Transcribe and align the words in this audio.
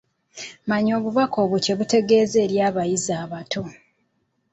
Manya 0.69 0.93
obubaka 0.99 1.37
obwo 1.43 1.57
kye 1.63 1.73
butegeeza 1.79 2.35
eri 2.45 2.57
abayizi 2.67 3.11
abato. 3.23 3.61